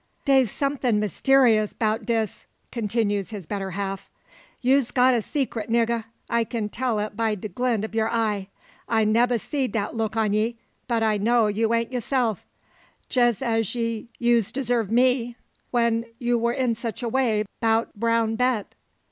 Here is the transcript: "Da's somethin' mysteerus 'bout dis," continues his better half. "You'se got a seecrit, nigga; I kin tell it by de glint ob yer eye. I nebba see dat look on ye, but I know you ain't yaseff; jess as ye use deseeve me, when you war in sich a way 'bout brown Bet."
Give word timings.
"Da's 0.25 0.49
somethin' 0.49 0.99
mysteerus 0.99 1.77
'bout 1.77 2.07
dis," 2.07 2.47
continues 2.71 3.29
his 3.29 3.45
better 3.45 3.69
half. 3.77 4.09
"You'se 4.63 4.89
got 4.89 5.13
a 5.13 5.19
seecrit, 5.21 5.69
nigga; 5.69 6.05
I 6.27 6.43
kin 6.43 6.69
tell 6.69 6.97
it 6.97 7.15
by 7.15 7.35
de 7.35 7.47
glint 7.47 7.85
ob 7.85 7.93
yer 7.93 8.07
eye. 8.11 8.47
I 8.89 9.05
nebba 9.05 9.37
see 9.37 9.67
dat 9.67 9.93
look 9.95 10.17
on 10.17 10.33
ye, 10.33 10.57
but 10.87 11.03
I 11.03 11.19
know 11.19 11.45
you 11.45 11.71
ain't 11.75 11.91
yaseff; 11.93 12.47
jess 13.09 13.43
as 13.43 13.75
ye 13.75 14.09
use 14.17 14.51
deseeve 14.51 14.89
me, 14.89 15.35
when 15.69 16.05
you 16.17 16.35
war 16.35 16.53
in 16.53 16.73
sich 16.73 17.03
a 17.03 17.07
way 17.07 17.45
'bout 17.59 17.93
brown 17.93 18.35
Bet." 18.35 18.73